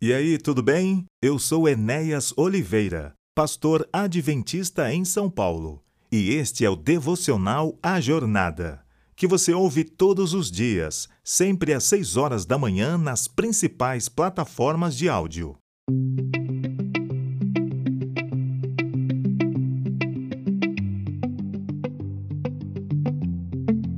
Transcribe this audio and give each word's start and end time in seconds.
E 0.00 0.12
aí, 0.12 0.38
tudo 0.38 0.62
bem? 0.62 1.06
Eu 1.20 1.40
sou 1.40 1.68
Enéas 1.68 2.32
Oliveira, 2.36 3.14
pastor 3.34 3.84
adventista 3.92 4.94
em 4.94 5.04
São 5.04 5.28
Paulo, 5.28 5.82
e 6.12 6.34
este 6.34 6.64
é 6.64 6.70
o 6.70 6.76
devocional 6.76 7.76
A 7.82 8.00
Jornada, 8.00 8.80
que 9.16 9.26
você 9.26 9.52
ouve 9.52 9.82
todos 9.82 10.34
os 10.34 10.52
dias, 10.52 11.08
sempre 11.24 11.74
às 11.74 11.82
6 11.82 12.16
horas 12.16 12.44
da 12.44 12.56
manhã 12.56 12.96
nas 12.96 13.26
principais 13.26 14.08
plataformas 14.08 14.96
de 14.96 15.08
áudio. 15.08 15.56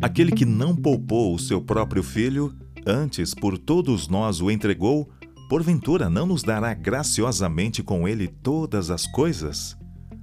Aquele 0.00 0.32
que 0.32 0.46
não 0.46 0.74
poupou 0.74 1.34
o 1.34 1.38
seu 1.38 1.60
próprio 1.60 2.02
filho, 2.02 2.56
antes 2.86 3.34
por 3.34 3.58
todos 3.58 4.08
nós 4.08 4.40
o 4.40 4.50
entregou, 4.50 5.10
porventura 5.50 6.08
não 6.08 6.26
nos 6.26 6.44
dará 6.44 6.72
graciosamente 6.72 7.82
com 7.82 8.06
ele 8.06 8.28
todas 8.28 8.88
as 8.88 9.04
coisas? 9.04 9.76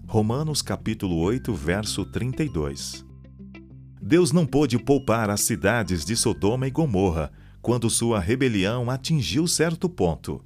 Romanos 0.08 0.62
capítulo 0.62 1.18
8, 1.18 1.54
verso 1.54 2.06
32. 2.06 3.06
Deus 4.02 4.32
não 4.32 4.46
pôde 4.46 4.80
poupar 4.80 5.30
as 5.30 5.42
cidades 5.42 6.06
de 6.06 6.16
Sodoma 6.16 6.66
e 6.66 6.72
Gomorra 6.72 7.30
quando 7.62 7.90
sua 7.90 8.22
rebelião 8.22 8.90
atingiu 8.90 9.46
certo 9.48 9.90
ponto. 9.90 10.42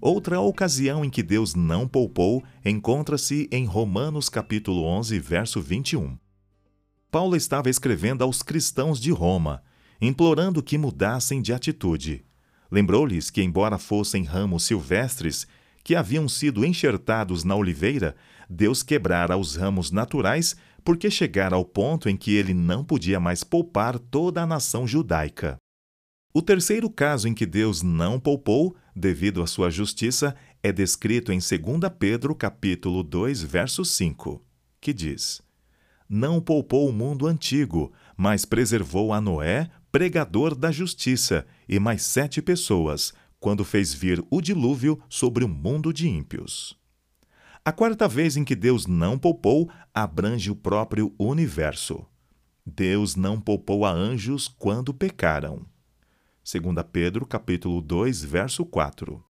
Outra 0.00 0.40
ocasião 0.40 1.04
em 1.04 1.10
que 1.10 1.24
Deus 1.24 1.56
não 1.56 1.88
poupou 1.88 2.40
encontra-se 2.64 3.48
em 3.50 3.64
Romanos 3.64 4.28
capítulo 4.28 4.84
11, 4.84 5.18
verso 5.18 5.60
21. 5.60 6.16
Paulo 7.10 7.34
estava 7.34 7.68
escrevendo 7.68 8.22
aos 8.22 8.44
cristãos 8.44 9.00
de 9.00 9.10
Roma, 9.10 9.60
implorando 10.00 10.62
que 10.62 10.78
mudassem 10.78 11.42
de 11.42 11.52
atitude. 11.52 12.24
Lembrou-lhes 12.70 13.30
que, 13.30 13.42
embora 13.42 13.78
fossem 13.78 14.22
ramos 14.22 14.64
silvestres 14.64 15.46
que 15.82 15.94
haviam 15.94 16.28
sido 16.28 16.64
enxertados 16.64 17.42
na 17.42 17.56
oliveira, 17.56 18.14
Deus 18.48 18.82
quebrara 18.82 19.36
os 19.36 19.56
ramos 19.56 19.90
naturais 19.90 20.56
porque 20.84 21.10
chegara 21.10 21.56
ao 21.56 21.64
ponto 21.64 22.08
em 22.08 22.16
que 22.16 22.34
ele 22.34 22.54
não 22.54 22.84
podia 22.84 23.20
mais 23.20 23.44
poupar 23.44 23.98
toda 23.98 24.42
a 24.42 24.46
nação 24.46 24.86
judaica. 24.86 25.56
O 26.32 26.40
terceiro 26.40 26.88
caso 26.88 27.26
em 27.26 27.34
que 27.34 27.44
Deus 27.44 27.82
não 27.82 28.20
poupou, 28.20 28.76
devido 28.94 29.42
à 29.42 29.46
sua 29.46 29.68
justiça, 29.68 30.36
é 30.62 30.70
descrito 30.70 31.32
em 31.32 31.38
2 31.38 31.92
Pedro 31.98 32.34
capítulo 32.34 33.02
2, 33.02 33.42
verso 33.42 33.84
5, 33.84 34.40
que 34.80 34.92
diz: 34.92 35.42
Não 36.08 36.40
poupou 36.40 36.88
o 36.88 36.92
mundo 36.92 37.26
antigo, 37.26 37.92
mas 38.16 38.44
preservou 38.44 39.12
a 39.12 39.20
Noé, 39.20 39.70
pregador 39.90 40.54
da 40.54 40.70
justiça, 40.70 41.44
e 41.70 41.78
mais 41.78 42.02
sete 42.02 42.42
pessoas, 42.42 43.14
quando 43.38 43.64
fez 43.64 43.94
vir 43.94 44.24
o 44.28 44.40
dilúvio 44.40 45.00
sobre 45.08 45.44
o 45.44 45.48
mundo 45.48 45.92
de 45.92 46.08
ímpios. 46.08 46.76
A 47.64 47.70
quarta 47.70 48.08
vez 48.08 48.36
em 48.36 48.42
que 48.42 48.56
Deus 48.56 48.88
não 48.88 49.16
poupou 49.16 49.70
abrange 49.94 50.50
o 50.50 50.56
próprio 50.56 51.14
universo. 51.16 52.04
Deus 52.66 53.14
não 53.14 53.40
poupou 53.40 53.84
a 53.84 53.92
anjos 53.92 54.48
quando 54.48 54.92
pecaram. 54.92 55.64
2 56.44 56.74
Pedro 56.90 57.24
capítulo 57.24 57.80
2, 57.80 58.24
verso 58.24 58.64
4. 58.64 59.22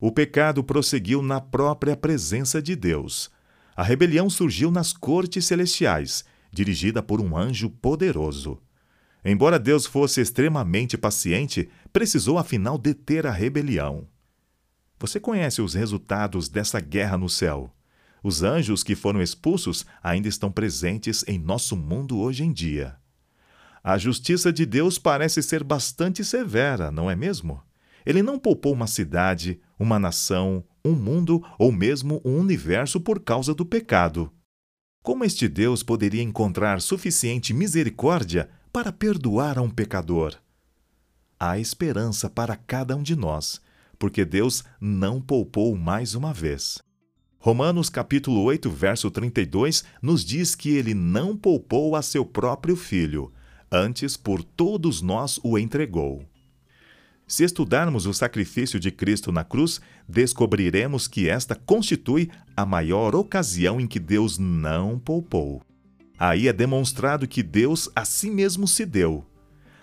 O 0.00 0.10
pecado 0.10 0.64
prosseguiu 0.64 1.20
na 1.20 1.38
própria 1.38 1.94
presença 1.94 2.62
de 2.62 2.74
Deus. 2.74 3.30
A 3.76 3.82
rebelião 3.82 4.30
surgiu 4.30 4.70
nas 4.70 4.94
cortes 4.94 5.44
celestiais, 5.44 6.24
dirigida 6.50 7.02
por 7.02 7.20
um 7.20 7.36
anjo 7.36 7.68
poderoso. 7.68 8.61
Embora 9.24 9.58
Deus 9.58 9.86
fosse 9.86 10.20
extremamente 10.20 10.98
paciente, 10.98 11.68
precisou 11.92 12.38
afinal 12.38 12.76
deter 12.76 13.26
a 13.26 13.30
rebelião. 13.30 14.08
Você 14.98 15.20
conhece 15.20 15.62
os 15.62 15.74
resultados 15.74 16.48
dessa 16.48 16.80
guerra 16.80 17.16
no 17.16 17.28
céu? 17.28 17.74
Os 18.22 18.42
anjos 18.42 18.82
que 18.82 18.94
foram 18.94 19.20
expulsos 19.20 19.84
ainda 20.02 20.28
estão 20.28 20.50
presentes 20.50 21.24
em 21.26 21.38
nosso 21.38 21.76
mundo 21.76 22.18
hoje 22.18 22.44
em 22.44 22.52
dia. 22.52 22.96
A 23.82 23.98
justiça 23.98 24.52
de 24.52 24.64
Deus 24.64 24.98
parece 24.98 25.42
ser 25.42 25.64
bastante 25.64 26.24
severa, 26.24 26.90
não 26.92 27.10
é 27.10 27.16
mesmo? 27.16 27.60
Ele 28.06 28.22
não 28.22 28.38
poupou 28.38 28.72
uma 28.72 28.86
cidade, 28.86 29.60
uma 29.78 29.98
nação, 29.98 30.64
um 30.84 30.92
mundo 30.92 31.42
ou 31.58 31.72
mesmo 31.72 32.20
um 32.24 32.38
universo 32.38 33.00
por 33.00 33.20
causa 33.20 33.54
do 33.54 33.66
pecado. 33.66 34.32
Como 35.02 35.24
este 35.24 35.48
Deus 35.48 35.82
poderia 35.82 36.22
encontrar 36.22 36.80
suficiente 36.80 37.52
misericórdia 37.52 38.48
para 38.72 38.90
perdoar 38.90 39.58
a 39.58 39.62
um 39.62 39.68
pecador. 39.68 40.34
Há 41.38 41.58
esperança 41.58 42.30
para 42.30 42.56
cada 42.56 42.96
um 42.96 43.02
de 43.02 43.14
nós, 43.14 43.60
porque 43.98 44.24
Deus 44.24 44.64
não 44.80 45.20
poupou 45.20 45.76
mais 45.76 46.14
uma 46.14 46.32
vez. 46.32 46.78
Romanos 47.38 47.90
capítulo 47.90 48.40
8, 48.44 48.70
verso 48.70 49.10
32 49.10 49.84
nos 50.00 50.24
diz 50.24 50.54
que 50.54 50.70
ele 50.70 50.94
não 50.94 51.36
poupou 51.36 51.94
a 51.94 52.00
seu 52.00 52.24
próprio 52.24 52.74
filho, 52.74 53.30
antes 53.70 54.16
por 54.16 54.42
todos 54.42 55.02
nós 55.02 55.38
o 55.42 55.58
entregou. 55.58 56.24
Se 57.26 57.44
estudarmos 57.44 58.06
o 58.06 58.14
sacrifício 58.14 58.80
de 58.80 58.90
Cristo 58.90 59.30
na 59.30 59.44
cruz, 59.44 59.80
descobriremos 60.08 61.06
que 61.06 61.28
esta 61.28 61.54
constitui 61.54 62.30
a 62.56 62.64
maior 62.64 63.14
ocasião 63.14 63.80
em 63.80 63.86
que 63.86 63.98
Deus 63.98 64.38
não 64.38 64.98
poupou. 64.98 65.62
Aí 66.24 66.46
é 66.46 66.52
demonstrado 66.52 67.26
que 67.26 67.42
Deus 67.42 67.90
a 67.96 68.04
si 68.04 68.30
mesmo 68.30 68.68
se 68.68 68.86
deu. 68.86 69.26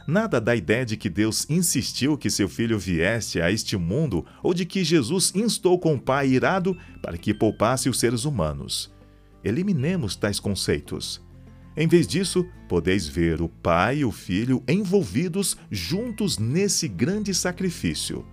Nada 0.07 0.39
da 0.39 0.55
ideia 0.55 0.85
de 0.85 0.95
que 0.95 1.09
Deus 1.09 1.45
insistiu 1.50 2.17
que 2.17 2.29
seu 2.29 2.47
filho 2.47 2.79
viesse 2.79 3.41
a 3.41 3.51
este 3.51 3.75
mundo 3.75 4.25
ou 4.41 4.53
de 4.53 4.66
que 4.66 4.81
Jesus 4.81 5.33
instou 5.35 5.78
com 5.78 5.95
o 5.95 5.99
Pai 5.99 6.29
irado 6.29 6.78
para 7.01 7.17
que 7.17 7.33
poupasse 7.33 7.89
os 7.89 7.99
seres 7.99 8.23
humanos. 8.23 8.89
Eliminemos 9.44 10.16
tais 10.16 10.39
conceitos. 10.39 11.22
Em 11.75 11.89
vez 11.89 12.07
disso, 12.07 12.45
podeis 12.69 13.05
ver 13.05 13.41
o 13.41 13.49
Pai 13.49 13.97
e 13.97 14.05
o 14.05 14.11
Filho 14.11 14.63
envolvidos 14.66 15.57
juntos 15.69 16.38
nesse 16.38 16.88
grande 16.88 17.33
sacrifício. 17.33 18.25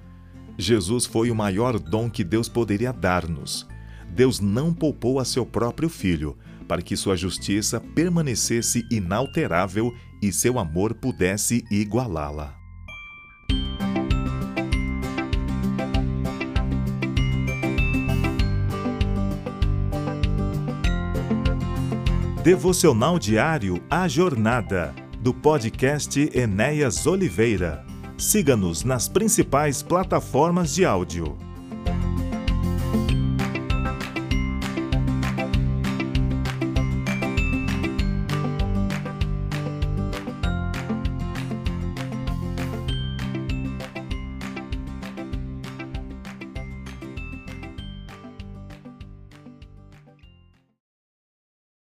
Jesus 0.57 1.07
foi 1.07 1.29
o 1.29 1.35
maior 1.35 1.77
dom 1.77 2.09
que 2.09 2.23
Deus 2.23 2.49
poderia 2.49 2.93
dar-nos. 2.93 3.67
Deus 4.15 4.39
não 4.39 4.73
poupou 4.73 5.19
a 5.19 5.25
seu 5.25 5.45
próprio 5.45 5.89
Filho, 5.89 6.39
para 6.67 6.83
que 6.83 6.97
sua 6.97 7.17
justiça 7.17 7.81
permanecesse 7.81 8.85
inalterável 8.91 9.93
e 10.23 10.33
seu 10.33 10.59
amor 10.59 10.95
pudesse 10.95 11.65
igualá-la. 11.71 12.57
Devocional 22.47 23.19
diário 23.19 23.83
A 23.91 24.07
Jornada, 24.07 24.95
do 25.19 25.35
podcast 25.35 26.31
Enéas 26.33 27.05
Oliveira. 27.05 27.85
Siga-nos 28.17 28.85
nas 28.85 29.09
principais 29.09 29.83
plataformas 29.83 30.73
de 30.73 30.85
áudio. 30.85 31.37